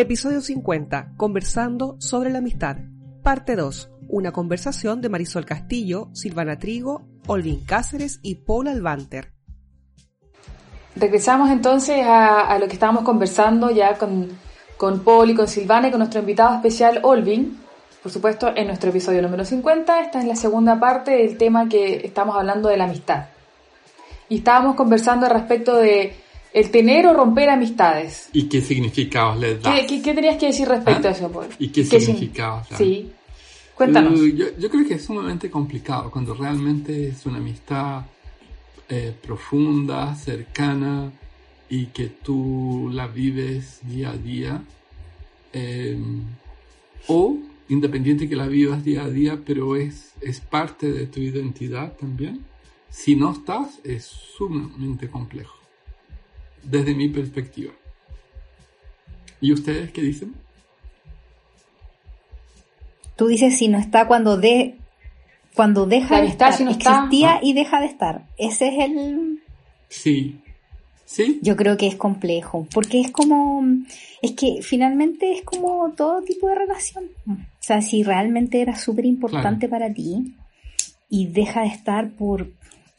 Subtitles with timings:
[0.00, 1.12] Episodio 50.
[1.18, 2.78] Conversando sobre la amistad.
[3.22, 3.90] Parte 2.
[4.08, 9.34] Una conversación de Marisol Castillo, Silvana Trigo, Olvin Cáceres y Paul Albanter.
[10.96, 14.30] Regresamos entonces a, lo que estábamos conversando ya con,
[14.78, 17.60] con Paul y con Silvana y con nuestro invitado especial Olvin.
[18.02, 22.06] Por supuesto, en nuestro episodio número 50, esta es la segunda parte del tema que
[22.06, 23.26] estamos hablando de la amistad.
[24.30, 26.16] Y estábamos conversando respecto de
[26.52, 28.28] el tener o romper amistades.
[28.32, 29.74] ¿Y qué significados les da?
[29.74, 31.10] ¿Qué, qué, qué tenías que decir respecto ¿Ah?
[31.10, 31.46] a eso, Paul?
[31.58, 32.66] ¿Y qué, qué significados?
[32.68, 32.76] Sin...
[32.76, 33.12] Sí.
[33.74, 34.20] Cuéntanos.
[34.20, 38.02] Uh, yo, yo, creo que es sumamente complicado cuando realmente es una amistad
[38.88, 41.10] eh, profunda, cercana
[41.68, 44.62] y que tú la vives día a día.
[45.52, 45.98] Eh,
[47.06, 47.38] o
[47.68, 52.44] independiente que la vivas día a día, pero es, es parte de tu identidad también.
[52.90, 55.59] Si no estás, es sumamente complejo
[56.62, 57.72] desde mi perspectiva.
[59.40, 60.34] ¿Y ustedes qué dicen?
[63.16, 64.76] Tú dices si no está cuando de
[65.54, 68.26] cuando deja de estar, si no existía y deja de estar.
[68.38, 69.42] Ese es el
[69.88, 70.40] Sí.
[71.04, 71.40] ¿Sí?
[71.42, 73.64] yo creo que es complejo, porque es como
[74.22, 77.06] es que finalmente es como todo tipo de relación.
[77.26, 80.36] O sea, si realmente era súper importante para ti
[81.08, 82.52] y deja de estar por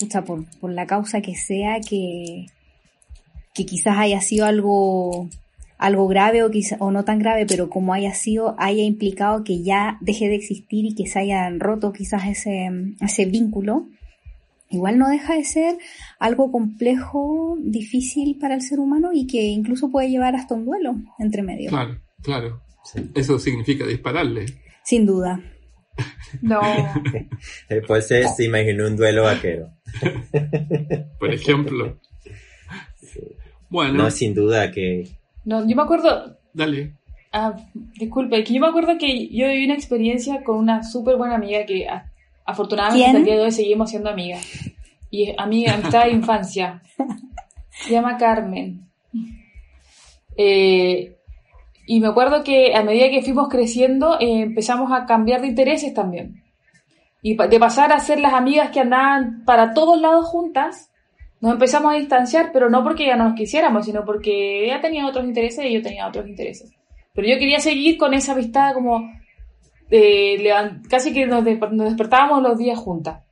[0.03, 2.47] o sea, por, por la causa que sea que
[3.53, 5.29] que quizás haya sido algo
[5.81, 9.63] algo grave o, quizá, o no tan grave, pero como haya sido, haya implicado que
[9.63, 12.69] ya deje de existir y que se hayan roto quizás ese,
[13.01, 13.87] ese vínculo,
[14.69, 15.79] igual no deja de ser
[16.19, 20.97] algo complejo, difícil para el ser humano y que incluso puede llevar hasta un duelo
[21.17, 21.71] entre medio.
[21.71, 22.61] Claro, claro.
[22.83, 23.09] Sí.
[23.15, 24.45] Eso significa dispararle.
[24.83, 25.39] Sin duda.
[26.43, 26.61] No.
[27.69, 29.71] Después se, se imaginó un duelo vaquero.
[31.19, 31.99] Por ejemplo.
[33.71, 34.03] Bueno.
[34.03, 35.07] No, sin duda que
[35.45, 36.37] No, yo me acuerdo.
[36.53, 36.93] Dale.
[37.31, 41.35] Ah, disculpe, que yo me acuerdo que yo viví una experiencia con una súper buena
[41.35, 42.11] amiga que a,
[42.45, 44.45] afortunadamente hasta el día de hoy seguimos siendo amigas.
[45.09, 46.81] Y es amiga, amistad de infancia.
[47.69, 48.85] Se llama Carmen.
[50.35, 51.15] Eh,
[51.87, 55.93] y me acuerdo que a medida que fuimos creciendo eh, empezamos a cambiar de intereses
[55.93, 56.43] también.
[57.21, 60.90] Y de pasar a ser las amigas que andaban para todos lados juntas,
[61.41, 65.07] nos empezamos a distanciar, pero no porque ya no nos quisiéramos, sino porque ella tenía
[65.07, 66.71] otros intereses y yo tenía otros intereses.
[67.13, 69.11] Pero yo quería seguir con esa amistad como
[69.89, 70.51] eh,
[70.87, 73.23] casi que nos, nos, despertábamos los días juntas.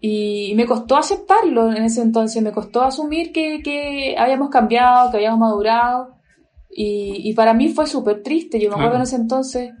[0.00, 5.16] Y me costó aceptarlo en ese entonces, me costó asumir que, que habíamos cambiado, que
[5.16, 6.14] habíamos madurado.
[6.70, 9.72] Y, y para mí fue súper triste, yo me acuerdo en ese entonces,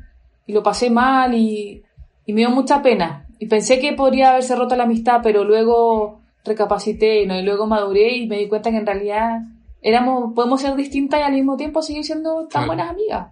[0.44, 1.84] y lo pasé mal y,
[2.26, 3.26] y me dio mucha pena.
[3.38, 6.17] Y pensé que podría haberse roto la amistad, pero luego
[6.48, 7.38] recapacité ¿no?
[7.38, 9.40] y luego maduré y me di cuenta que en realidad
[9.80, 12.66] éramos, podemos ser distintas y al mismo tiempo seguir siendo tan claro.
[12.66, 13.28] buenas amigas.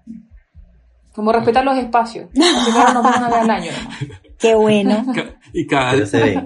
[1.14, 2.28] Como respetar los espacios.
[2.36, 3.72] Al año.
[3.72, 4.08] ¿no?
[4.38, 5.04] Qué bueno.
[5.52, 5.94] Y cada,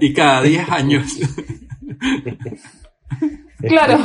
[0.01, 1.19] y cada 10 años.
[3.59, 3.99] claro.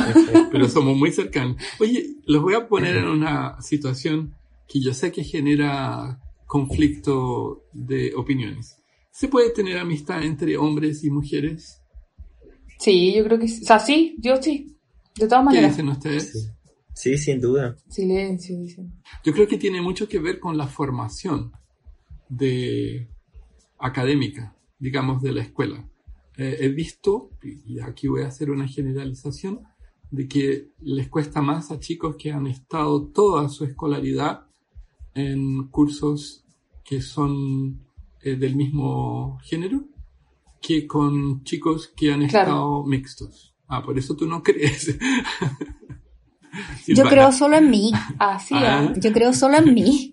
[0.50, 1.58] Pero somos muy cercanos.
[1.78, 4.34] Oye, los voy a poner en una situación
[4.66, 8.82] que yo sé que genera conflicto de opiniones.
[9.12, 11.80] ¿Se puede tener amistad entre hombres y mujeres?
[12.78, 13.62] Sí, yo creo que sí.
[13.62, 14.76] O sea, sí, yo sí.
[15.16, 15.76] De todas maneras.
[15.76, 16.32] ¿Qué dicen ustedes?
[16.94, 17.76] Sí, sí sin duda.
[17.88, 18.92] Silencio, dicen.
[19.24, 21.52] Yo creo que tiene mucho que ver con la formación
[22.28, 23.08] de
[23.78, 25.88] académica, digamos, de la escuela.
[26.36, 29.60] Eh, he visto, y aquí voy a hacer una generalización,
[30.10, 34.46] de que les cuesta más a chicos que han estado toda su escolaridad
[35.14, 36.44] en cursos
[36.84, 37.80] que son
[38.22, 39.88] eh, del mismo género
[40.66, 42.48] que con chicos que han Claro.
[42.50, 43.54] estado mixtos.
[43.68, 44.96] Ah, por eso tú no crees.
[46.86, 47.92] Yo creo solo en mí.
[48.18, 48.88] Así, Ah.
[48.88, 48.94] ¿ah?
[48.96, 50.12] Yo creo solo en mí.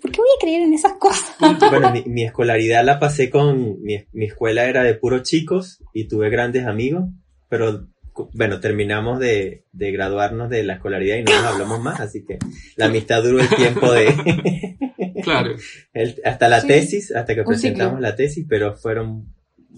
[0.00, 1.34] ¿Por qué voy a creer en esas cosas?
[1.70, 3.82] Bueno, mi, mi escolaridad la pasé con.
[3.82, 7.04] Mi, mi escuela era de puros chicos y tuve grandes amigos,
[7.48, 7.88] pero
[8.32, 12.38] bueno, terminamos de, de graduarnos de la escolaridad y no nos hablamos más, así que
[12.76, 14.76] la amistad duró el tiempo de.
[15.22, 15.56] Claro.
[15.92, 17.52] el- hasta la Sí, tesis, hasta que un ciclo.
[17.60, 19.34] presentamos la tesis, pero fueron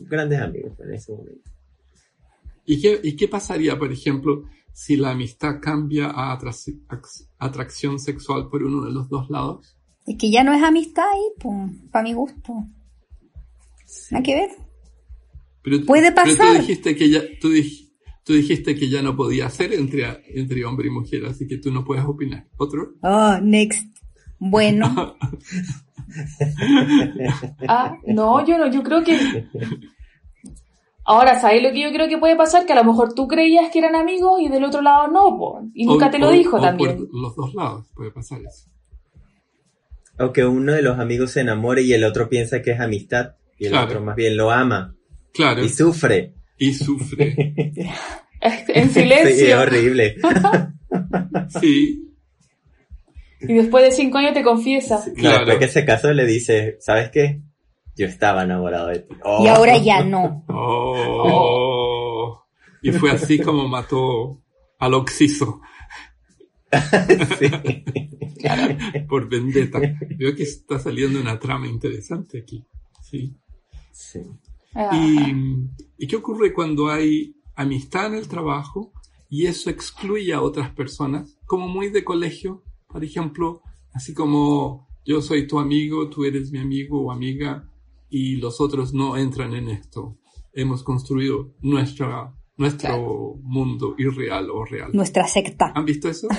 [0.08, 1.50] grandes amigos en ese momento.
[2.64, 6.38] ¿Y qué, ¿Y qué pasaría, por ejemplo, si la amistad cambia a
[7.38, 9.76] atracción sexual por uno de los dos lados.
[10.06, 11.52] Es que ya no es amistad ahí,
[11.90, 12.66] para mi gusto.
[14.12, 14.50] Hay que ver.
[15.84, 16.36] Puede pasar.
[16.38, 17.50] Pero tú dijiste que ya, tú,
[18.32, 21.84] dijiste que ya no podía ser entre, entre hombre y mujer, así que tú no
[21.84, 22.48] puedes opinar.
[22.56, 22.94] ¿Otro?
[23.02, 23.86] Oh, next.
[24.38, 25.16] Bueno.
[27.68, 29.46] ah, no, yo no, yo creo que
[31.04, 32.66] Ahora, ¿sabes lo que yo creo que puede pasar?
[32.66, 35.84] Que a lo mejor tú creías que eran amigos y del otro lado no, y
[35.84, 36.98] nunca te lo dijo también.
[36.98, 38.70] Por los dos lados puede pasar eso.
[40.18, 43.32] O que uno de los amigos se enamore y el otro piensa que es amistad
[43.58, 44.94] y el otro más bien lo ama.
[45.32, 45.64] Claro.
[45.64, 46.34] Y sufre.
[46.58, 47.56] Y sufre.
[48.40, 49.34] en silencio.
[49.34, 50.16] Sí, es horrible.
[51.60, 52.09] sí.
[53.40, 55.04] Y después de cinco años te confiesa.
[55.16, 55.46] claro.
[55.46, 57.42] Después que se casó le dice, ¿sabes qué?
[57.96, 59.14] Yo estaba enamorado de ti.
[59.42, 60.44] Y ahora ya no.
[60.52, 62.44] Oh.
[62.82, 64.40] Y fue así como mató
[64.78, 65.60] al Oxiso.
[69.08, 69.80] Por vendetta.
[70.16, 72.64] Veo que está saliendo una trama interesante aquí.
[73.02, 73.36] Sí.
[73.92, 74.22] sí.
[74.74, 74.90] Ah.
[75.98, 78.92] ¿Y, qué ocurre cuando hay amistad en el trabajo
[79.28, 81.36] y eso excluye a otras personas?
[81.44, 86.58] Como muy de colegio, por ejemplo, así como yo soy tu amigo, tú eres mi
[86.58, 87.68] amigo o amiga,
[88.08, 90.18] y los otros no entran en esto.
[90.52, 94.90] Hemos construido nuestra, nuestro mundo irreal o real.
[94.92, 95.72] Nuestra secta.
[95.74, 96.28] ¿Han visto eso?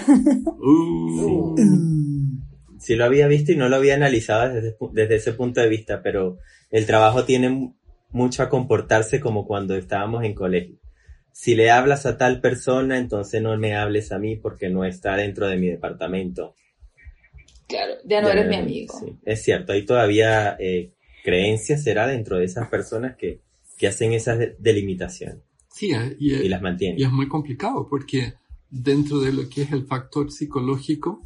[0.63, 1.55] Uh.
[2.77, 6.01] Sí lo había visto y no lo había analizado desde, desde ese punto de vista,
[6.03, 6.37] pero
[6.71, 7.73] el trabajo tiene
[8.11, 10.77] mucho a comportarse como cuando estábamos en colegio.
[11.33, 15.15] Si le hablas a tal persona, entonces no me hables a mí porque no está
[15.15, 16.55] dentro de mi departamento.
[17.67, 18.93] Claro, ya no eres mi amigo.
[19.23, 20.91] es cierto, ahí todavía eh,
[21.23, 23.39] creencias será dentro de esas personas que,
[23.87, 25.39] hacen esas delimitaciones.
[25.73, 26.99] Sí, eh, y, y, las mantienen.
[26.99, 28.35] Y es muy complicado porque
[28.69, 31.23] dentro de lo que es el factor psicológico,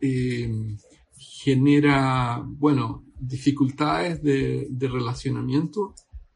[0.00, 0.76] eh,
[1.16, 5.94] genera, bueno, dificultades de, relacionamiento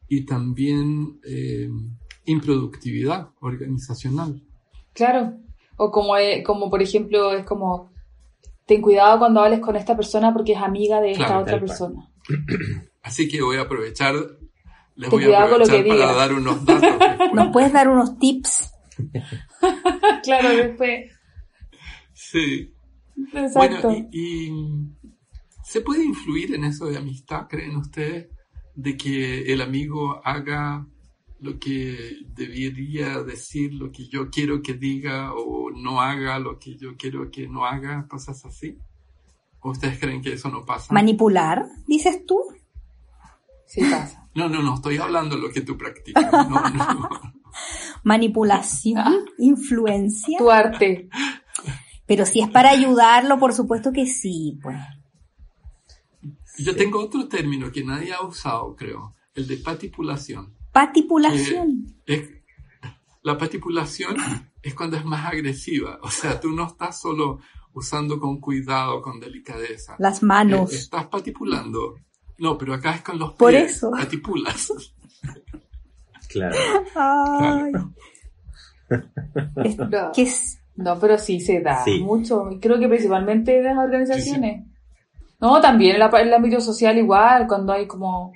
[0.08, 1.68] y también eh,
[2.24, 4.42] improductividad organizacional.
[4.92, 5.34] Claro,
[5.76, 6.14] o como,
[6.44, 7.92] como por ejemplo, es como,
[8.66, 12.08] ten cuidado cuando hables con esta persona porque es amiga de esta otra persona.
[13.02, 14.14] Así que voy a aprovechar,
[14.94, 16.90] les voy a aprovechar para dar unos datos.
[17.34, 18.72] ¿Nos puedes dar unos tips?
[20.22, 21.10] claro, después.
[22.12, 22.72] Sí.
[23.34, 23.88] Exacto.
[23.88, 24.50] Bueno, y,
[25.64, 28.28] ¿se puede influir en eso de amistad, creen ustedes?
[28.74, 30.86] De que el amigo haga
[31.42, 36.76] lo que debería decir, lo que yo quiero que diga, o no haga lo que
[36.76, 38.78] yo quiero que no haga, cosas así.
[39.60, 40.94] ¿O ustedes creen que eso no pasa?
[40.94, 42.40] ¿Manipular, dices tú?
[43.66, 44.20] Sí pasa.
[44.34, 46.24] No, no, no, estoy hablando de lo que tú practicas.
[48.02, 50.38] Manipulación, influencia.
[50.38, 51.10] Tu arte.
[52.06, 54.78] Pero si es para ayudarlo, por supuesto que sí, pues.
[56.56, 60.54] Yo tengo otro término que nadie ha usado, creo, el de patipulación.
[60.72, 61.86] Patipulación.
[63.22, 64.16] la patipulación
[64.62, 65.98] es cuando es más agresiva.
[66.02, 67.40] O sea, tú no estás solo
[67.74, 69.96] usando con cuidado, con delicadeza.
[69.98, 70.72] Las manos.
[70.72, 71.96] Eh, estás patipulando.
[72.38, 73.38] No, pero acá es con los pies.
[73.38, 73.90] Por eso.
[73.90, 74.72] Patipulas.
[76.28, 76.56] claro.
[76.94, 77.72] Ay.
[77.72, 77.94] No.
[80.76, 82.48] no, pero sí se da mucho.
[82.60, 84.66] Creo que principalmente en las organizaciones.
[85.40, 88.32] No, también en, el ámbito social igual, cuando hay como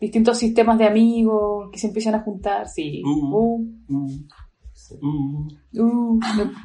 [0.00, 3.02] distintos sistemas de amigos que se empiezan a juntar, sí.
[3.04, 3.68] Uh, uh.
[3.88, 4.08] uh.
[5.00, 5.48] Uh,
[5.82, 6.20] uh,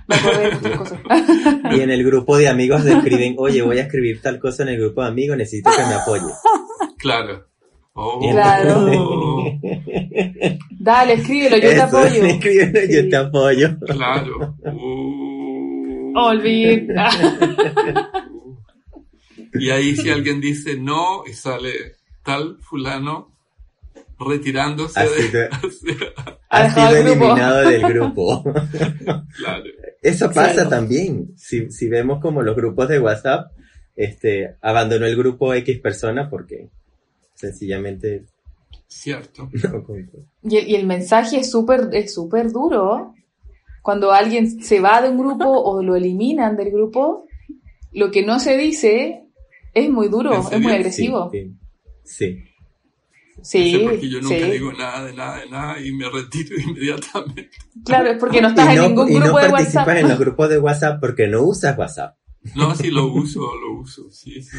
[0.07, 0.99] me, acordé de muchas cosas.
[1.71, 4.79] Y en el grupo de amigos escriben, oye, voy a escribir tal cosa en el
[4.79, 6.37] grupo de amigos, necesito que me apoyes.
[6.97, 7.47] Claro.
[7.93, 8.19] Oh.
[8.31, 9.43] Claro.
[10.79, 12.23] Dale, escríbelo, yo te apoyo.
[12.25, 13.79] Escríbelo, yo te apoyo.
[13.85, 14.55] Claro.
[16.13, 16.13] Uh.
[16.13, 17.09] Olvida.
[19.53, 23.31] y ahí si alguien dice no y sale tal fulano,
[24.19, 24.99] retirándose
[26.49, 28.43] ha sido eliminado del grupo.
[29.37, 29.63] claro.
[30.01, 31.33] Eso pasa también.
[31.37, 33.51] Si, si vemos como los grupos de WhatsApp,
[33.95, 36.69] este, abandonó el grupo X persona porque
[37.35, 38.25] sencillamente.
[38.87, 39.49] Cierto.
[40.43, 43.13] y, el, y, el, mensaje es súper es súper duro.
[43.81, 47.25] Cuando alguien se va de un grupo o lo eliminan del grupo,
[47.93, 49.23] lo que no se dice
[49.73, 51.29] es muy duro, es muy agresivo.
[51.31, 51.39] sí.
[51.39, 51.55] Sí,
[53.89, 57.49] porque yo nunca digo nada de nada de nada y me retiro inmediatamente.
[57.85, 59.49] Claro, es porque no estás en ningún grupo de WhatsApp.
[59.49, 62.17] no participas en los grupos de WhatsApp porque no usas WhatsApp.
[62.55, 64.57] No, sí lo uso, lo uso, sí, sí,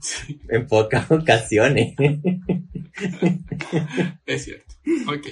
[0.00, 0.40] sí.
[0.48, 1.94] En pocas ocasiones.
[4.26, 4.74] es cierto.
[5.08, 5.26] Ok.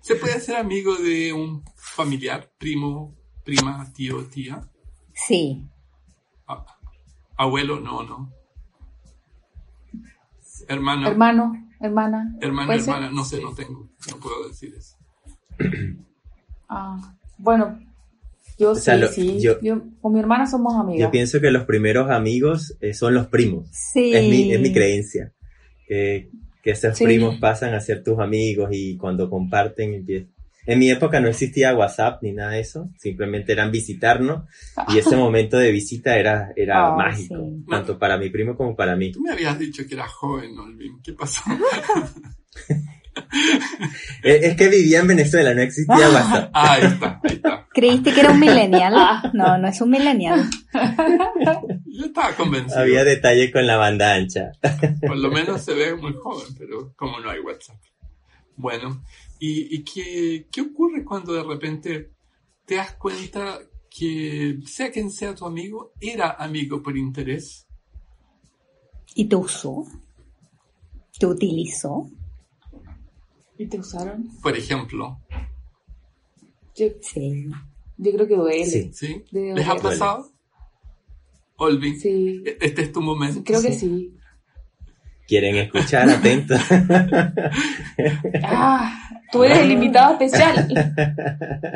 [0.00, 3.14] ¿Se puede ser amigo de un familiar, primo,
[3.44, 4.60] prima, tío, tía?
[5.14, 5.62] Sí.
[6.46, 6.64] A-
[7.36, 8.32] abuelo, no, no.
[10.68, 12.36] Hermano, Hermano, hermana.
[12.40, 12.94] hermano, ¿Puede ser?
[12.94, 14.96] hermana, no sé, no tengo, no puedo decir eso.
[16.68, 17.80] Ah, bueno,
[18.58, 19.40] yo sí, sea, lo- sí.
[19.40, 21.00] yo- Yo, con mi hermana somos amigas.
[21.00, 23.68] Yo pienso que los primeros amigos eh, son los primos.
[23.72, 24.12] Sí.
[24.14, 25.32] Es mi, es mi creencia.
[25.86, 26.30] Que,
[26.62, 27.04] que esos Sí.
[27.04, 30.30] primos pasan a ser tus amigos y cuando comparten empiezan.
[30.70, 34.44] En mi época no existía WhatsApp ni nada de eso, simplemente eran visitarnos
[34.88, 37.64] y ese momento de visita era, era Ah, mágico, sí.
[37.70, 39.10] tanto para mi primo como para mí.
[39.10, 41.00] Tú me habías dicho que eras joven, Olvin.
[41.02, 41.40] ¿Qué pasó?
[44.22, 46.50] Es, es que vivía en Venezuela, no existía WhatsApp.
[46.54, 47.66] Ah, ahí está, ahí está.
[47.72, 48.94] ¿Creíste que era un millennial?
[49.32, 50.48] No, no es un millennial.
[51.86, 52.78] Yo estaba convencido.
[52.80, 54.52] Había detalle con la banda ancha.
[55.04, 57.76] Por lo menos se ve muy joven, pero como no hay WhatsApp.
[58.56, 59.02] Bueno,
[59.38, 62.10] ¿y, y qué, qué ocurre cuando de repente
[62.64, 63.58] te das cuenta
[63.90, 67.66] que sea quien sea tu amigo, era amigo por interés?
[69.14, 69.84] ¿Y te usó?
[71.18, 72.08] ¿Te utilizó?
[73.56, 74.28] ¿Y te usaron?
[74.42, 75.18] Por ejemplo,
[76.76, 77.46] Yo, Sí.
[77.96, 78.66] yo creo que duele.
[78.66, 78.90] Sí.
[78.92, 79.24] ¿sí?
[79.32, 80.30] ¿Les ha pasado?
[81.56, 83.42] Olvin, Sí, este es tu momento.
[83.44, 84.14] creo que sí.
[85.28, 86.08] ¿Quieren escuchar?
[86.08, 86.58] Atentos.
[88.42, 88.98] Ah,
[89.30, 90.56] tú eres el invitado especial.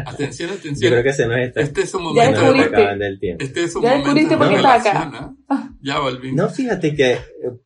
[0.07, 0.91] Atención, Yo atención.
[0.93, 2.77] creo que se nos está, Este es un Ya momento nos está descubriste.
[2.77, 3.45] acabando el tiempo.
[3.45, 5.35] Este es un Ya descubriste por qué está acá.
[5.51, 5.69] ¿ah?
[5.83, 6.35] Ya, Olvin.
[6.35, 7.19] No, fíjate que,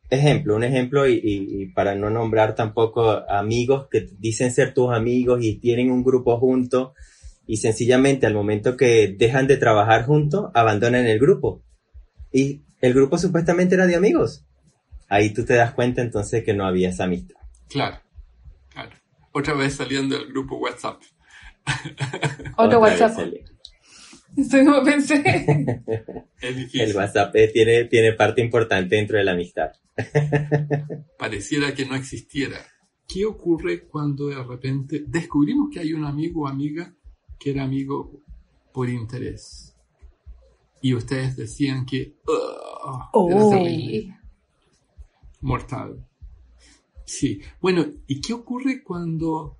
[0.09, 4.91] ejemplo, un ejemplo, y, y- y para no nombrar tampoco amigos que dicen ser tus
[4.93, 6.93] amigos y tienen un grupo junto
[7.45, 11.61] y sencillamente al momento que dejan de trabajar juntos, abandonan el grupo.
[12.33, 14.43] Y el grupo supuestamente era de amigos.
[15.09, 17.35] Ahí tú te das cuenta entonces que no había esa amistad.
[17.69, 17.97] Claro,
[18.69, 18.91] claro.
[19.31, 21.01] Otra vez saliendo del grupo WhatsApp.
[22.57, 23.19] Otro Otra WhatsApp.
[24.35, 25.83] Eso no pensé.
[26.41, 26.81] Es difícil.
[26.81, 29.71] El WhatsApp eh, tiene, tiene parte importante dentro de la amistad.
[31.17, 32.57] pareciera que no existiera.
[33.07, 36.93] ¿Qué ocurre cuando de repente descubrimos que hay un amigo o amiga
[37.39, 38.21] que era amigo
[38.73, 39.75] por interés?
[40.81, 43.49] Y ustedes decían que "Ugh, era Oh.
[43.49, 44.16] terrible,
[45.41, 46.05] mortal.
[47.05, 47.41] Sí.
[47.61, 49.57] Bueno, ¿y qué ocurre cuando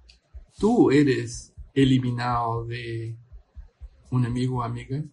[0.59, 3.17] tú eres eliminado de
[4.11, 5.03] un amigo o amiga?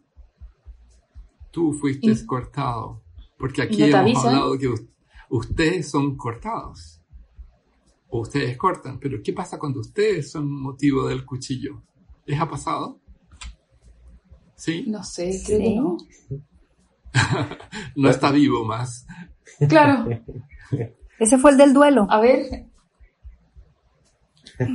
[1.51, 3.03] Tú fuiste Y- cortado.
[3.39, 4.27] Porque ¿Y aquí no hemos avisan?
[4.29, 4.85] hablado que us-
[5.31, 7.01] ustedes son cortados.
[8.09, 8.99] O ustedes cortan.
[8.99, 11.83] Pero ¿qué pasa cuando ustedes son motivo del cuchillo?
[12.27, 13.01] ¿Les ha pasado?
[14.57, 14.85] ¿Sí?
[14.87, 15.65] No sé, creo Sí.
[15.65, 15.97] que no.
[17.97, 19.07] No está vivo más.
[19.69, 20.09] Claro.
[21.19, 22.07] Ese fue el del duelo.
[22.11, 22.67] A ver,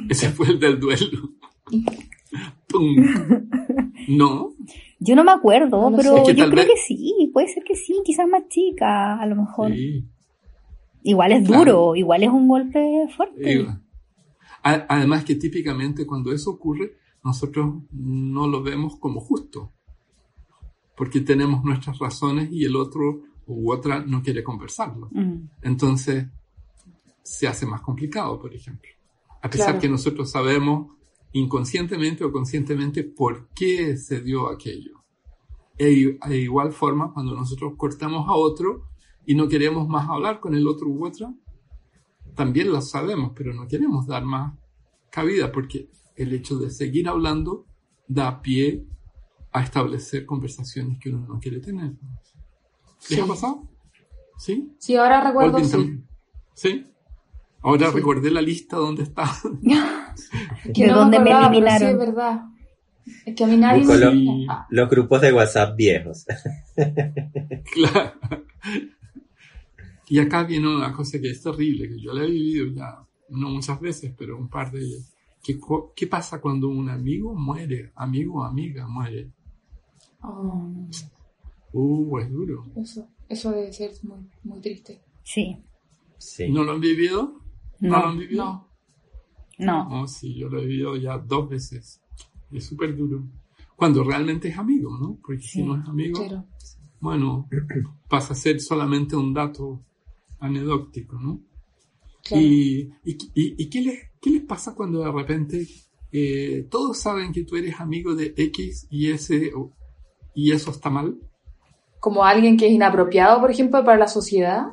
[0.10, 1.30] Ese fue el del duelo.
[2.68, 2.96] Pum.
[4.08, 4.54] No,
[5.00, 6.22] Yo no me acuerdo, No pero sé.
[6.22, 9.26] Es que yo creo vez- que sí, puede ser que sí, quizás más chica, a
[9.28, 9.72] lo mejor.
[9.72, 10.04] sí.
[11.04, 11.64] Igual es Claro.
[11.64, 13.68] duro, igual es un golpe fuerte.
[14.64, 19.72] Además que típicamente cuando eso ocurre, nosotros no lo vemos como justo.
[20.98, 23.22] Porque tenemos nuestras razones y el otro
[23.54, 25.10] u otra no quiere conversarlo.
[25.12, 25.50] Mm.
[25.62, 26.28] Entonces
[27.24, 28.90] se hace más complicado, por ejemplo.
[29.42, 29.80] A pesar Claro.
[29.82, 30.96] que nosotros sabemos
[31.34, 35.04] inconscientemente o conscientemente por qué se dio aquello.
[35.78, 38.90] E, de igual forma, cuando nosotros cortamos a otro
[39.26, 41.34] y no queremos más hablar con el otro u otra,
[42.36, 44.58] también lo sabemos, pero no queremos dar más
[45.10, 47.66] cabida porque el hecho de seguir hablando
[48.08, 48.86] da pie
[49.52, 51.94] a establecer conversaciones que uno no quiere tener.
[53.02, 53.20] ¿Les Sí.
[53.20, 53.64] ha pasado?
[54.38, 54.74] ¿Sí?
[54.78, 56.04] sí, ahora recuerdo, Olvin sí.
[56.54, 56.86] ¿Sí?
[57.62, 57.96] Ahora Sí.
[57.96, 59.24] recordé la lista donde está.
[60.66, 61.88] Es que ¿De no dónde me acordaba, pero eliminaron?
[61.90, 62.42] Sí, es verdad.
[63.26, 64.00] Es que a mí nadie Busco me...
[64.46, 66.26] lo- Los grupos de WhatsApp viejos.
[67.74, 68.14] Claro.
[70.08, 72.98] Y acá viene una cosa que es terrible, que yo la he vivido ya,
[73.30, 75.14] no muchas veces, pero un par de ellas.
[75.44, 75.60] ¿Qué,
[75.96, 77.92] qué pasa cuando un amigo muere?
[77.96, 79.32] Amigo o amiga muere.
[80.22, 80.68] oh,
[81.74, 82.66] Uh, es duro.
[82.76, 85.02] eso, eso debe ser muy, muy triste.
[85.24, 85.58] Sí,
[86.18, 86.50] Sí.
[86.50, 87.40] ¿No lo han vivido?
[87.80, 88.44] ¿No, lo no, han vivido?
[88.44, 88.70] No.
[89.88, 90.02] no.
[90.02, 92.02] Oh, sí, yo lo he vivido ya dos veces.
[92.52, 93.24] Es súper duro.
[93.78, 95.18] Cuando realmente es amigo, ¿no?
[95.26, 96.46] Porque si no es amigo, Claro.
[97.00, 97.48] bueno,
[98.10, 99.86] pasa a ser solamente un dato
[100.40, 101.42] anecdótico, ¿no?
[102.24, 102.44] claro.
[102.44, 105.66] ¿Y, y, y- y qué, les, qué les pasa cuando de repente
[106.12, 109.52] eh, todos saben que tú eres amigo de X y ese
[110.36, 111.18] y eso está mal?
[112.00, 114.68] Como alguien que es inapropiado, por ejemplo, para la sociedad.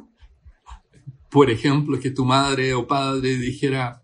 [1.30, 4.02] Por ejemplo, que tu madre o padre dijera,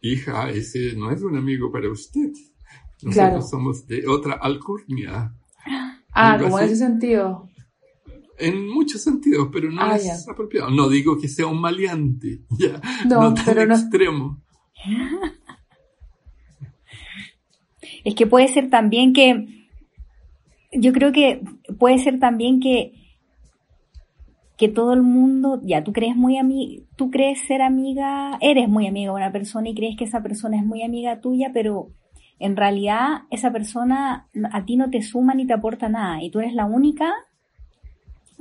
[0.00, 2.30] hija, ese no es un amigo para usted.
[3.02, 5.32] Nosotros somos de otra alcurnia.
[6.12, 7.48] Ah, como en ese sentido.
[8.38, 10.70] En muchos sentidos, pero no ah, es apropiado.
[10.70, 12.80] No digo que sea un maleante, ya.
[13.06, 14.40] No, tan pero extremo.
[18.04, 19.57] Es que puede ser también que.
[20.72, 21.42] Yo creo que
[21.78, 22.92] puede ser también que
[24.58, 28.88] que todo el mundo, ya tú crees muy amiga, tú crees ser amiga, eres muy
[28.88, 31.90] amiga de una persona y crees que esa persona es muy amiga tuya, pero
[32.40, 36.40] en realidad esa persona a ti no te suma ni te aporta nada y tú
[36.40, 37.14] eres la única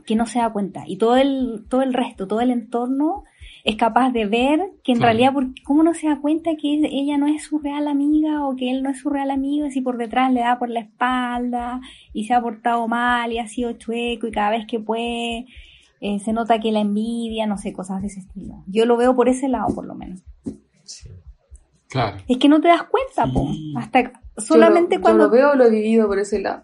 [0.08, 0.86] que no se da cuenta.
[0.88, 3.24] Y todo el todo el resto, todo el entorno
[3.64, 5.34] es capaz de ver que en realidad
[5.64, 8.84] cómo no se da cuenta que ella no es su real amiga o que él
[8.84, 11.82] no es su real amigo si por detrás le da por la espalda
[12.14, 15.46] y se ha portado mal y ha sido chueco y cada vez que puede
[16.00, 18.64] eh, se nota que la envidia, no sé, cosas de ese estilo.
[18.68, 20.22] Yo lo veo por ese lado, por lo menos.
[21.90, 22.18] Claro.
[22.28, 23.50] Es que no te das cuenta, po.
[23.78, 25.24] Hasta solamente cuando.
[25.24, 26.64] Yo lo veo, lo he vivido por ese lado.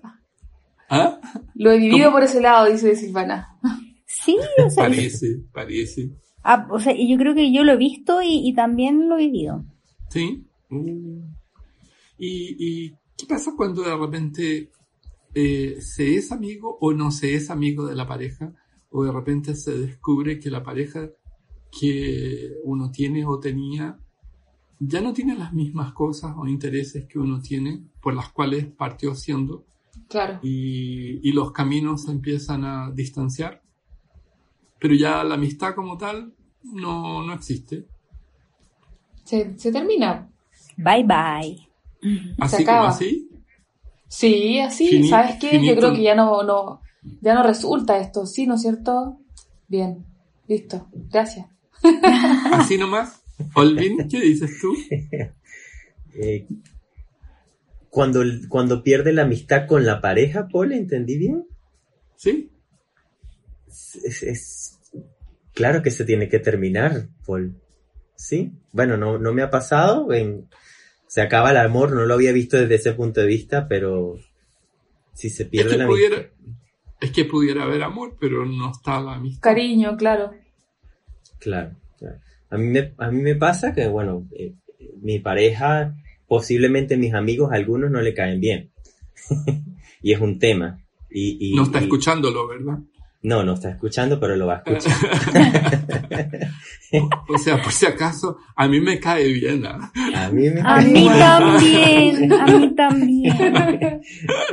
[0.90, 1.20] ¿Ah?
[1.56, 3.58] Lo he vivido por ese lado, dice Silvana.
[4.06, 4.84] Sí, o sea.
[4.84, 6.12] parece, parece.
[6.44, 9.26] Ah, o sea, y yo creo que yo lo he visto y, también lo he
[9.26, 9.64] vivido.
[10.10, 10.46] Sí.
[10.70, 11.22] Uh.
[12.18, 14.70] ¿Y, qué pasa cuando de repente
[15.34, 18.54] eh, se es amigo o no se es amigo de la pareja?
[18.94, 21.10] o de repente se descubre que la pareja
[21.72, 23.98] que uno tiene o tenía
[24.80, 29.16] ya no tiene las mismas cosas o intereses que uno tiene por las cuales partió
[29.16, 29.66] siendo.
[30.10, 30.40] Claro.
[30.44, 33.63] Y, los caminos se empiezan a distanciar.
[34.84, 37.86] Pero ya la amistad como tal no, no existe.
[39.24, 40.30] Se, termina.
[40.76, 41.70] Bye bye.
[42.38, 43.30] ¿Así como así?
[44.10, 45.08] Sí, así.
[45.08, 45.66] ¿Sabes qué?
[45.66, 46.82] Yo creo que ya no, no,
[47.22, 49.20] ya no resulta esto, ¿sí, no es cierto?
[49.70, 50.06] Bien,
[50.50, 51.48] listo, gracias.
[52.52, 53.24] Así nomás.
[53.56, 54.76] Olvin, ¿qué dices tú?
[56.16, 56.46] Eh,
[57.90, 61.48] cuando, cuando pierde la amistad con la pareja, Paul, ¿entendí bien?
[62.18, 62.53] Sí.
[64.04, 64.80] Es,
[65.54, 67.56] claro que se tiene que terminar, Paul.
[68.16, 68.52] Sí.
[68.72, 70.08] Bueno, no, no me ha pasado.
[71.08, 74.18] se acaba el amor, no lo había visto desde ese punto de vista, pero
[75.14, 76.26] si se pierde la amistad.
[77.02, 79.42] Es que pudiera haber amor, pero no está la amistad.
[79.42, 80.32] Cariño, claro.
[81.40, 81.76] Claro.
[82.50, 84.54] A, mí me, a mí me pasa que, bueno, eh,
[85.02, 85.96] mi pareja,
[86.28, 88.72] posiblemente mis amigos, algunos no le caen bien.
[90.02, 90.80] y es un tema.
[91.10, 92.80] Y, no está escuchándolo, ¿verdad?
[93.24, 94.92] No, no está escuchando, pero lo va a escuchar.
[97.30, 99.66] o sea, por si acaso, a mí me cae bien.
[99.66, 99.94] ¿ah?
[100.14, 103.34] A mí me A mí también, a mí también.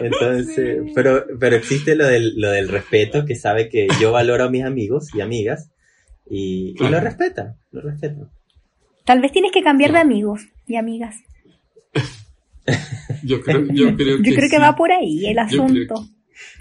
[0.00, 4.50] Entonces, pero, pero existe lo del, lo del respeto, que sabe que yo valoro a
[4.50, 5.72] mis amigos y amigas
[6.30, 8.30] y, lo respeta, lo respeto.
[9.04, 11.16] Tal vez tienes que cambiar de amigos y amigas.
[13.24, 16.06] yo creo, yo creo que, yo creo que va por ahí el asunto.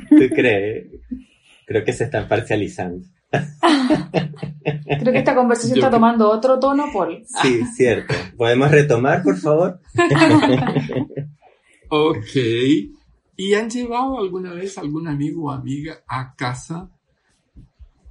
[0.09, 0.87] ¿Tú crees?
[1.69, 3.05] Creo que se están parcializando.
[3.31, 7.23] Creo que esta conversación está tomando otro tono, Paul.
[7.43, 8.15] Sí, cierto.
[8.35, 9.79] ¿Podemos retomar, por favor?
[11.89, 12.35] ok.
[13.35, 16.89] ¿Y han llevado alguna vez algún amigo o amiga a casa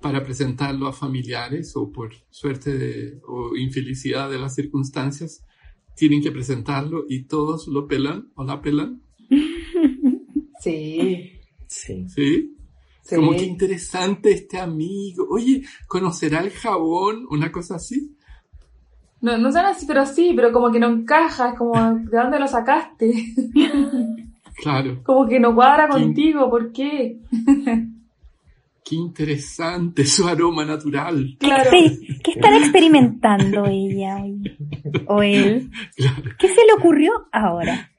[0.01, 5.44] para presentarlo a familiares o por suerte o infelicidad de las circunstancias
[5.97, 9.03] tienen que presentarlo y todos lo pelan o la pelan?
[10.61, 11.40] Sí.
[11.68, 12.09] Sí.
[12.09, 12.58] ¿Sí?
[13.09, 15.27] Como que interesante este amigo.
[15.31, 17.27] Oye, ¿conocerá el jabón?
[17.31, 18.14] Una cosa así.
[19.21, 22.38] No, no son así, pero sí, pero como que no encaja, es como, ¿de dónde
[22.38, 23.35] lo sacaste?
[24.61, 25.05] Claro.
[25.05, 27.21] como que no cuadra contigo, ¿por qué?
[28.85, 31.37] Qué interesante su aroma natural.
[31.38, 31.71] Claro.
[31.71, 34.16] ¿Qué están experimentando ella
[35.07, 35.71] o él?
[35.97, 37.90] ¿Qué se le ocurrió ahora?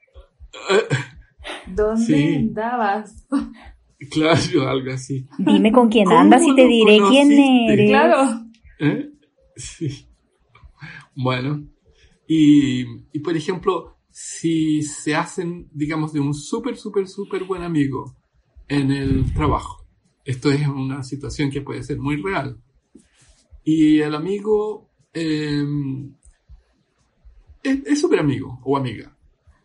[1.66, 3.26] ¿Dónde andabas?
[4.08, 5.26] Claro, algo así.
[5.38, 7.90] Dime con quién andas y te diré quién eres.
[7.90, 8.46] Claro.
[8.78, 9.10] ¿Eh?
[9.56, 10.06] Sí.
[11.14, 11.66] Bueno,
[12.26, 12.82] y,
[13.12, 18.16] y, por ejemplo, si se hacen, digamos, de un súper, súper, súper buen amigo
[18.68, 19.84] en el trabajo,
[20.24, 22.58] esto es una situación que puede ser muy real,
[23.64, 25.64] y el amigo eh,
[27.62, 29.14] es súper amigo o amiga,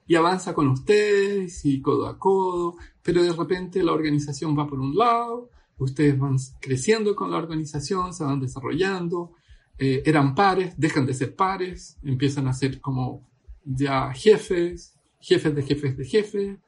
[0.08, 4.80] y avanza con ustedes y codo a codo, pero de repente la organización va por
[4.80, 9.34] un lado, ustedes van creciendo con la organización, se van desarrollando,
[9.78, 13.28] eh, eran pares, dejan de ser pares, empiezan a ser como
[13.64, 16.60] ya jefes, jefes de jefes de jefes,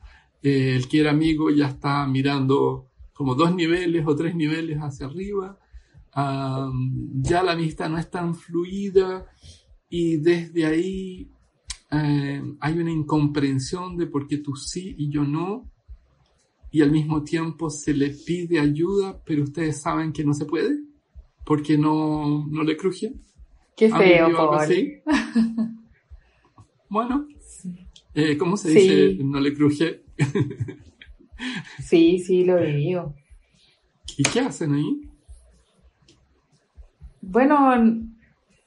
[0.42, 5.06] eh, el que era amigo ya está mirando como dos niveles o tres niveles hacia
[5.08, 5.58] arriba,
[6.16, 9.28] ya la amistad no es tan fluida
[9.88, 11.32] y desde ahí
[11.92, 15.70] eh, hay una incomprensión de por qué tú sí y yo no,
[16.72, 20.80] y al mismo tiempo se le pide ayuda, pero ustedes saben que no se puede,
[21.46, 23.14] porque no, no le cruje.
[23.76, 24.30] Qué feo,
[26.90, 27.28] Bueno,
[28.14, 29.24] eh, ¿cómo se dice?
[29.24, 30.04] No le cruje.
[31.80, 33.16] sí, sí, lo digo.
[34.18, 35.02] ¿Y qué hacen ahí?
[37.22, 37.76] Bueno,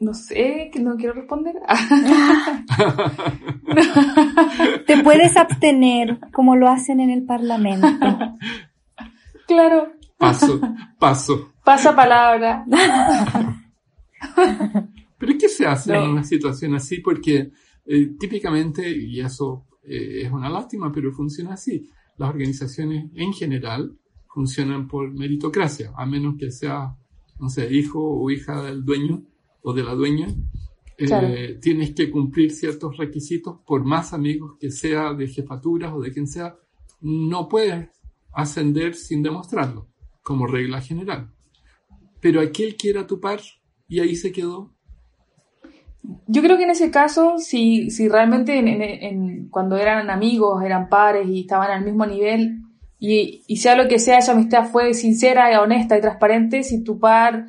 [0.01, 1.57] no sé, que no quiero responder.
[4.87, 7.87] Te puedes abstener, como lo hacen en el Parlamento.
[9.47, 9.93] Claro.
[10.17, 10.61] Paso,
[10.99, 11.53] paso.
[11.65, 12.65] Pasa palabra.
[15.19, 17.01] Pero ¿qué se hace en una situación así?
[17.01, 17.51] Porque
[17.85, 21.91] eh, típicamente, y eso eh, es una lástima, pero funciona así.
[22.17, 23.97] Las organizaciones en general
[24.29, 26.97] funcionan por meritocracia, a menos que sea,
[27.39, 29.25] no sé, hijo o hija del dueño
[29.63, 30.29] o de la dueña.
[30.99, 36.13] Eh, tienes que cumplir ciertos requisitos, por más amigos que sea de jefaturas o de
[36.13, 36.57] quien sea,
[37.01, 37.89] no puedes
[38.33, 39.89] ascender sin demostrarlo,
[40.23, 41.33] como regla general.
[42.21, 43.41] Pero aquel quiera tu par
[43.89, 44.75] y ahí se quedó,
[46.27, 51.29] yo creo que en ese caso, si, si realmente en, cuando eran amigos, eran pares
[51.29, 52.63] y estaban al mismo nivel,
[52.99, 56.99] y, y sea lo que sea, esa amistad fue sincera, honesta y transparente, si tu
[56.99, 57.47] par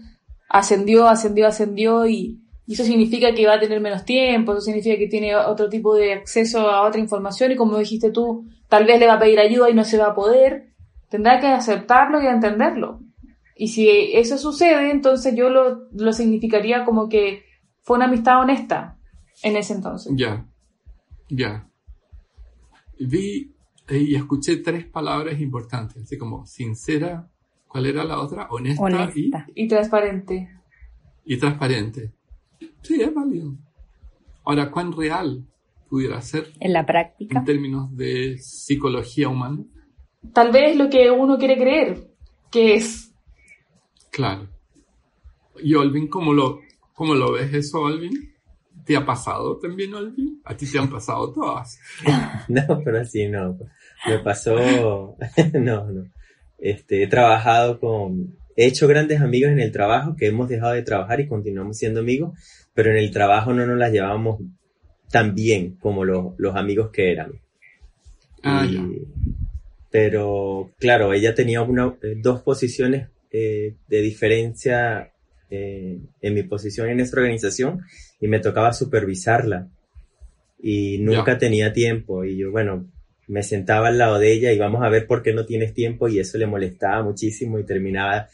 [0.52, 5.08] ascendió, ascendió, ascendió, y, eso significa que va a tener menos tiempo, eso significa que
[5.08, 9.08] tiene otro tipo de acceso a otra información, y como dijiste tú, tal vez le
[9.08, 10.74] va a pedir ayuda y no se va a poder,
[11.10, 13.02] tendrá que aceptarlo y entenderlo.
[13.56, 17.44] Y si eso sucede, entonces yo lo, lo significaría como que
[17.82, 18.98] fue una amistad honesta
[19.44, 20.14] en ese entonces.
[20.16, 20.48] Ya,
[21.30, 21.68] ya.
[23.00, 23.54] Vi
[23.90, 27.31] y escuché tres palabras importantes, así como sincera,
[27.72, 28.48] ¿cuál era la otra?
[28.50, 30.50] Honesta, Y, y transparente.
[31.26, 32.12] Y transparente.
[32.82, 33.56] Sí, es válido.
[34.44, 35.46] Ahora, ¿cuán real
[35.90, 36.52] pudiera ser?
[36.60, 37.40] En la práctica.
[37.40, 39.64] En términos de psicología humana.
[40.34, 42.12] Tal vez lo que uno quiere creer,
[42.52, 43.14] que es.
[44.12, 44.50] Claro.
[45.64, 46.60] Y Olvin, ¿cómo lo,
[47.02, 48.32] ¿Cómo lo ves eso, Alvin?
[48.86, 50.40] ¿Te ha pasado también, Alvin?
[50.46, 51.80] ¿A ti te han pasado todas?
[52.48, 53.58] no, pero así no.
[54.08, 54.56] Me pasó,
[55.54, 56.04] no, no.
[56.62, 60.84] Este, he trabajado con, he hecho grandes amigos en el trabajo que hemos dejado de
[60.84, 62.38] trabajar y continuamos siendo amigos,
[62.74, 64.40] pero en el trabajo no nos las llevábamos
[65.10, 67.34] tan bien como los, los amigos que eran.
[68.44, 68.66] Ah,
[69.92, 75.12] pero claro, ella tenía una, eh, dos posiciones eh, de diferencia
[75.50, 77.82] eh, en mi posición en esta organización
[78.22, 79.68] y me tocaba supervisarla.
[80.64, 82.24] Y nunca tenía tiempo.
[82.24, 82.86] Y yo, bueno,
[83.32, 86.10] me sentaba al lado de ella y vamos a ver por qué no tienes tiempo
[86.10, 88.28] y eso le molestaba muchísimo y terminaba,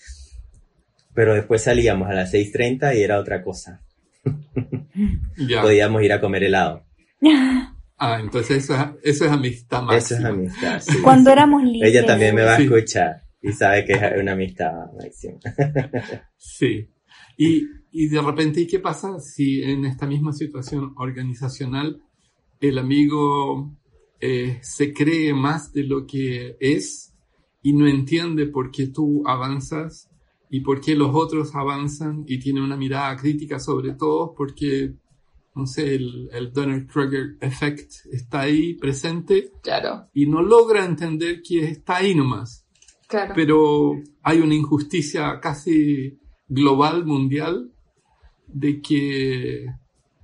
[1.14, 3.84] pero después salíamos a las 6.30 y era otra cosa.
[5.62, 6.84] Podíamos ir a comer helado.
[8.00, 9.98] Ah, entonces eso es, eso es amistad máxima.
[9.98, 11.96] Eso es amistad, Cuando éramos libres.
[11.96, 15.40] Ella también me va a escuchar y sabe que es una amistad máxima.
[16.38, 16.88] sí.
[17.38, 22.00] Y, y de repente, ¿y qué pasa si en esta misma situación organizacional
[22.60, 23.76] el amigo
[24.20, 27.14] eh, se cree más de lo que es
[27.62, 30.10] y no entiende por qué tú avanzas
[30.50, 34.94] y por qué los otros avanzan y tiene una mirada crítica sobre todo porque,
[35.56, 40.08] no sé, el, el Donner-Kruger effect está ahí presente claro.
[40.14, 42.66] y no logra entender que está ahí nomás.
[43.08, 43.34] Claro.
[43.36, 47.72] Pero hay una injusticia casi global, mundial,
[48.48, 49.66] de que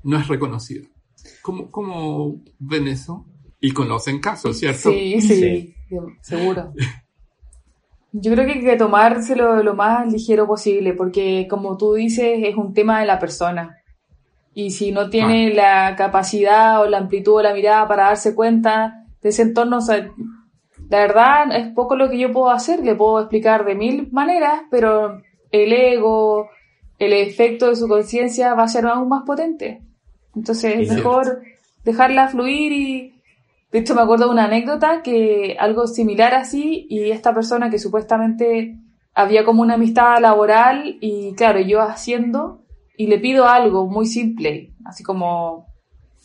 [0.04, 0.88] no es reconocido.
[1.42, 3.26] ¿Cómo, cómo ven eso?
[3.64, 4.92] Y conocen casos, ¿cierto?
[4.92, 5.74] Sí, sí,
[6.20, 6.74] seguro.
[8.12, 12.58] Yo creo que hay que tomárselo lo más ligero posible, porque como tú dices, es
[12.58, 13.78] un tema de la persona.
[14.54, 15.56] Y si no tiene ah.
[15.56, 21.00] la capacidad o la amplitud o la mirada para darse cuenta de ese entorno, la
[21.00, 22.82] verdad es poco lo que yo puedo hacer.
[22.84, 25.22] Le puedo explicar de mil maneras, pero
[25.52, 26.50] el ego,
[27.00, 29.82] el efecto de su conciencia va a ser aún más potente.
[30.36, 31.44] Entonces es mejor
[31.86, 33.13] dejarla fluir y...
[33.74, 37.80] De hecho me acuerdo de una anécdota que algo similar así y esta persona que
[37.80, 38.78] supuestamente
[39.16, 42.62] había como una amistad laboral y claro, yo haciendo
[42.96, 45.66] y le pido algo muy simple, así como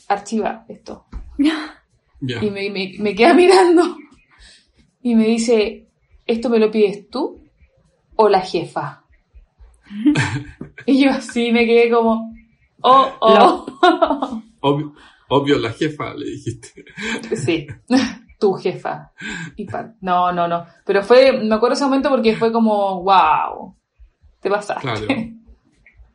[0.08, 1.06] archiva esto.
[2.20, 3.96] Y me, me, me queda mirando
[5.02, 5.88] y me dice,
[6.26, 7.40] ¿esto me lo pides tú
[8.16, 9.04] o la jefa?
[10.86, 12.34] y yo así me quedé como,
[12.80, 13.66] oh, oh.
[14.60, 14.94] Obvio,
[15.28, 16.84] la jefa, le dijiste.
[17.36, 17.66] Sí,
[18.38, 19.12] tu jefa.
[20.00, 20.66] no, no, no.
[20.84, 23.76] Pero fue, me acuerdo ese momento porque fue como, wow,
[24.40, 24.82] te pasaste.
[24.82, 25.06] Claro.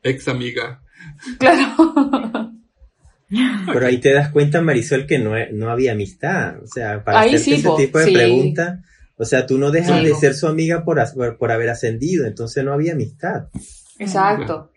[0.02, 0.80] Ex amiga.
[1.38, 2.54] Claro.
[3.66, 6.62] Pero ahí te das cuenta, Marisol, que no, no había amistad.
[6.64, 8.80] O sea, para hacerte ese tipo de preguntas,
[9.18, 11.02] o sea, tú no dejas de ser su amiga por,
[11.38, 13.48] por haber ascendido, entonces no había amistad.
[14.00, 14.72] Exacto.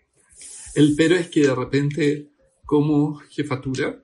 [0.75, 2.29] El pero es que de repente,
[2.65, 3.99] como jefatura,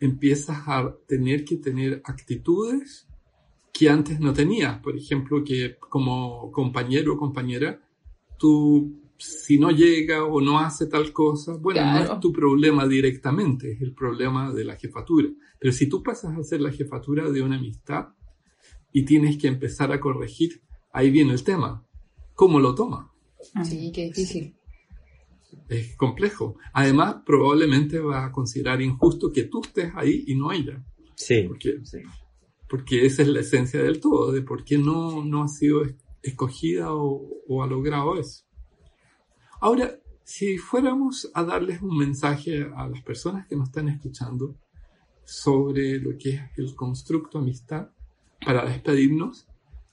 [0.00, 3.06] empiezas a tener que tener actitudes
[3.72, 4.78] que antes no tenías.
[4.80, 7.80] Por ejemplo, que como compañero o compañera,
[8.38, 13.72] tú si no llega o no hace tal cosa, bueno, no es tu problema directamente,
[13.72, 15.28] es el problema de la jefatura.
[15.58, 18.08] Pero si tú pasas a ser la jefatura de una amistad
[18.92, 21.84] y tienes que empezar a corregir, ahí viene el tema.
[22.34, 23.10] ¿Cómo lo toma?
[23.64, 24.55] Sí, qué difícil.
[25.68, 26.56] Es complejo.
[26.72, 30.84] Además, probablemente va a considerar injusto que tú estés ahí y no ella.
[31.14, 31.44] Sí.
[31.48, 31.80] Porque,
[32.68, 35.82] porque esa es la esencia del todo, de por qué no, no ha sido
[36.22, 38.44] escogida o, o ha logrado eso.
[39.60, 44.56] Ahora, si fuéramos a darles un mensaje a las personas que nos están escuchando
[45.24, 47.90] sobre lo que es el constructo amistad
[48.44, 49.46] para despedirnos,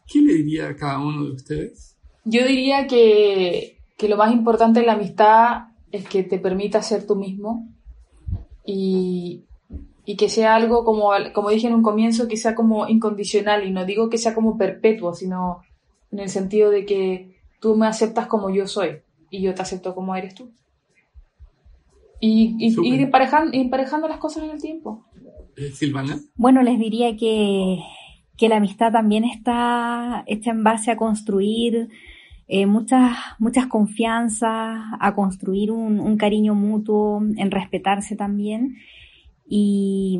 [0.08, 1.98] ¿qué le diría a cada uno de ustedes?
[2.26, 7.08] Yo diría que, que lo más importante en la amistad es que te permita ser
[7.08, 7.70] tú mismo
[8.66, 9.46] y,
[10.04, 13.72] y que sea algo como, como dije en un comienzo, que sea como incondicional y
[13.72, 15.62] no digo que sea como perpetuo, sino
[16.12, 18.98] en el sentido de que tú me aceptas como yo soy
[19.30, 20.52] y yo te acepto como eres tú.
[22.20, 25.06] Y, ir emparejando, las cosas en el tiempo.
[25.56, 26.20] Eh, Silvana.
[26.36, 27.80] Bueno, les diría que,
[28.42, 31.88] la amistad también está hecha en base a construir
[32.48, 38.78] eh, muchas, muchas confianzas, a construir un, cariño mutuo, en respetarse también.
[39.48, 40.20] Y,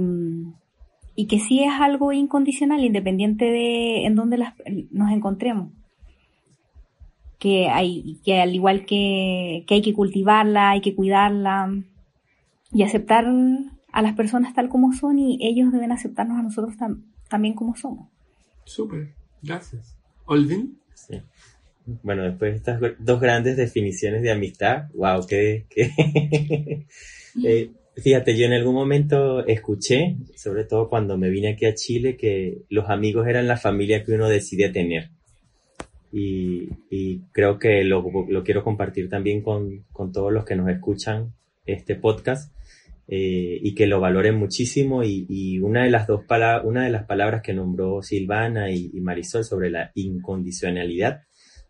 [1.16, 4.44] y que sí es algo incondicional, independiente de en dónde
[4.92, 5.70] nos encontremos
[7.44, 11.84] que hay, que al igual que, que hay que cultivarla, hay que cuidarla
[12.72, 13.26] y aceptar
[13.92, 16.76] a las personas tal como son y ellos deben aceptarnos a nosotros
[17.28, 18.08] también como somos.
[18.64, 19.98] Súper, gracias.
[20.24, 20.80] Olvin.
[21.86, 25.66] Bueno, después de estas dos grandes definiciones de amistad, wow, que...
[27.46, 32.16] eh, fíjate, yo en algún momento escuché, sobre todo cuando me vine aquí a Chile,
[32.16, 35.10] que los amigos eran la familia que uno decide tener.
[36.16, 36.70] Y,
[37.32, 38.04] creo que lo,
[38.46, 41.34] quiero compartir también con, todos los que nos escuchan
[41.66, 42.56] este podcast
[43.08, 45.04] eh, y que lo valoren muchísimo.
[45.04, 49.44] Y, una de las dos palabras, una de las palabras que nombró Silvana y, Marisol
[49.44, 51.24] sobre la incondicionalidad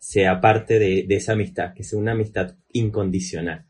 [0.04, 3.66] sea parte de, esa amistad, que sea una amistad incondicional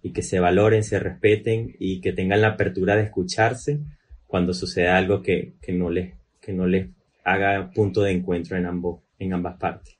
[0.00, 3.80] y que se valoren, se respeten y que tengan la apertura de escucharse
[4.26, 6.88] cuando suceda algo que, no les, que no les
[7.22, 9.98] haga punto de encuentro en ambos, en ambas partes.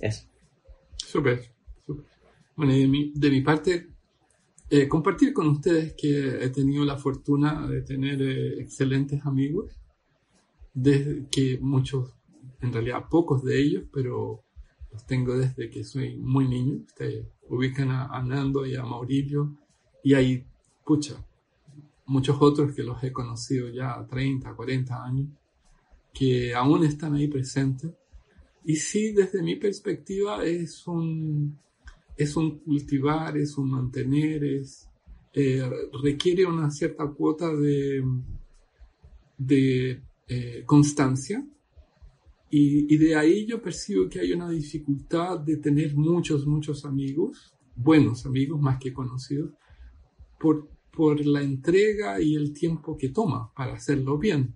[0.00, 0.28] Eso.
[0.96, 1.42] Súper,
[2.56, 3.88] Bueno, de mi, de mi parte,
[4.70, 9.78] eh, compartir con ustedes que he tenido la fortuna de tener eh, excelentes amigos,
[10.72, 12.14] desde que muchos,
[12.62, 14.45] en realidad pocos de ellos, pero
[14.92, 16.84] los tengo desde que soy muy niño.
[16.86, 19.56] Ustedes ubican a, Nando y a Maurilio,
[20.02, 20.44] y hay,
[20.84, 21.14] pucha,
[22.06, 25.28] muchos otros que los he conocido ya a 30, 40 años,
[26.12, 27.92] que aún están ahí presentes
[28.68, 31.56] y sí, desde mi perspectiva es un,
[32.16, 34.88] es un cultivar, es un mantener, es,
[35.32, 35.62] eh,
[36.02, 38.02] requiere una cierta cuota de,
[39.38, 41.46] de eh, constancia.
[42.50, 47.54] Y, y, de ahí yo percibo que hay una dificultad de tener muchos, muchos amigos,
[47.74, 49.50] buenos amigos más que conocidos,
[50.38, 54.54] por, por la entrega y el tiempo que toma para hacerlo bien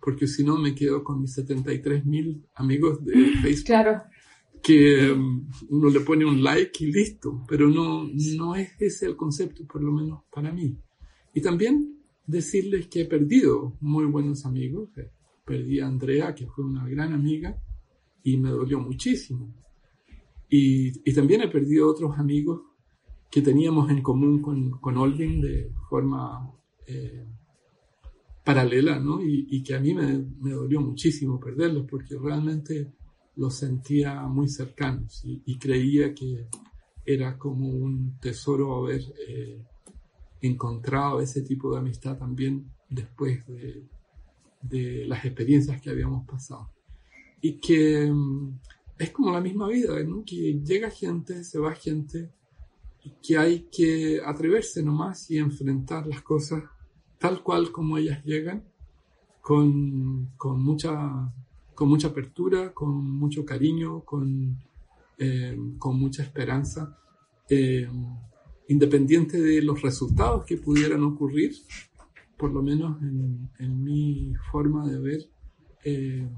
[0.00, 3.66] porque si no me quedo con mis 73 mil amigos de Facebook.
[3.66, 4.02] Claro.
[4.62, 9.16] Que um, uno le pone un like y listo, pero no, no es ese el
[9.16, 10.76] concepto, por lo menos para mí.
[11.34, 14.88] Y también decirles que he perdido muy buenos amigos.
[15.48, 17.56] Perdí a Andrea, que fue una gran amiga,
[18.22, 19.54] y me dolió muchísimo.
[20.50, 22.60] Y, y también he perdido otros amigos
[23.30, 26.52] que teníamos en común con, con Olvin de forma
[26.86, 27.26] eh,
[28.44, 29.20] paralela, ¿no?
[29.22, 32.94] Y, que a mí me, dolió muchísimo perderlos porque realmente
[33.36, 36.48] los sentía muy cercanos y, creía que
[37.04, 39.62] era como un tesoro haber eh,
[40.40, 43.86] encontrado ese tipo de amistad también después de,
[44.68, 46.70] de, las experiencias que habíamos pasado.
[47.40, 48.58] Y que mm,
[48.98, 50.24] es como la misma vida, ¿no?
[50.24, 52.30] Que llega gente, se va gente,
[53.04, 56.64] y que hay que atreverse nomás y enfrentar las cosas
[57.18, 58.64] tal cual como ellas llegan,
[59.40, 61.32] con, con, mucha,
[61.74, 64.58] con mucha apertura, con mucho cariño, con,
[65.16, 66.98] eh, con mucha esperanza,
[67.48, 67.88] eh,
[68.68, 71.54] independiente de los resultados que pudieran ocurrir,
[72.38, 75.20] por lo menos en, mi forma de ver,
[75.84, 76.28] eh,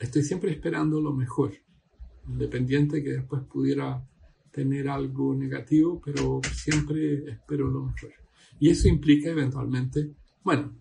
[0.00, 1.52] estoy siempre esperando lo mejor,
[2.28, 4.04] independiente que después pudiera
[4.50, 8.12] tener algo negativo, pero siempre espero lo mejor.
[8.58, 10.74] Y eso implica eventualmente, bueno,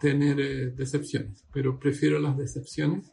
[0.00, 3.12] tener eh, decepciones, pero prefiero las decepciones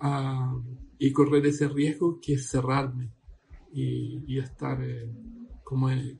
[0.00, 0.54] ah,
[0.98, 3.10] y correr ese riesgo que cerrarme
[3.72, 5.10] y, estar eh,
[5.64, 6.16] como en,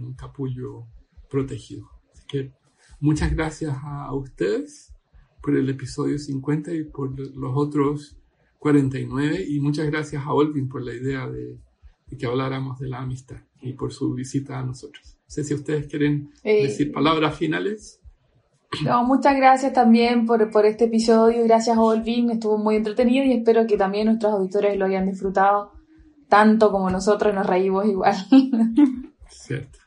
[0.00, 0.86] un capullo
[1.30, 1.95] protegido.
[2.26, 2.52] Que
[3.00, 4.92] muchas gracias a, ustedes
[5.42, 8.16] por el episodio 50 y por los otros
[8.58, 11.58] 49 y muchas gracias a Olvin por la idea de,
[12.18, 15.16] que habláramos de la amistad y por su visita a nosotros.
[15.18, 18.00] No sé si ustedes quieren eh, decir palabras finales.
[18.84, 21.44] No, muchas gracias también por, por este episodio.
[21.44, 22.30] Gracias, Olvin.
[22.30, 25.72] Estuvo muy entretenido y espero que también nuestros auditores lo hayan disfrutado
[26.28, 28.14] tanto como nosotros nos reímos igual.
[29.28, 29.78] Cierto.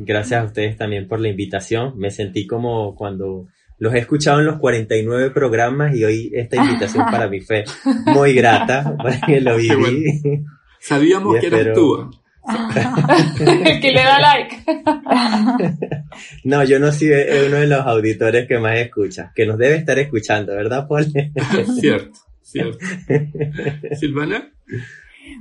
[0.00, 1.98] Gracias a ustedes también por la invitación.
[1.98, 7.04] Me sentí como cuando los he escuchado en los 49 programas y hoy esta invitación
[7.10, 7.64] para mí fue
[8.06, 10.44] muy grata porque lo viví.
[10.78, 12.10] Sabíamos que eras tú.
[13.80, 14.56] que le da like.
[16.44, 19.98] no, yo no soy uno de los auditores que más escucha, que nos debe estar
[19.98, 21.06] escuchando, ¿verdad, Paul?
[21.80, 22.78] cierto, cierto.
[23.98, 24.52] Silvana.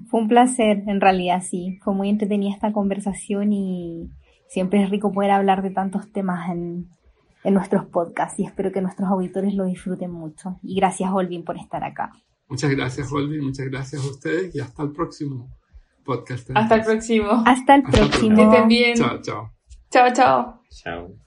[0.10, 1.78] Fue un placer, en realidad, sí.
[1.84, 4.10] Fue muy entretenida esta conversación y
[4.48, 6.90] siempre es rico poder hablar de tantos temas en,
[7.44, 10.60] en nuestros podcasts y espero que nuestros auditores lo disfruten mucho.
[10.64, 12.12] Y gracias, Olvin, por estar acá.
[12.50, 13.44] Muchas gracias, Olvin.
[13.44, 15.50] Muchas gracias a ustedes y hasta el próximo
[16.04, 16.50] podcast.
[16.56, 17.44] Hasta el próximo.
[17.46, 18.36] Hasta el próximo.
[18.36, 18.96] Que estén bien.
[18.96, 19.52] Chao, chao.
[19.90, 20.62] Chao, chao.
[20.70, 21.27] Chao.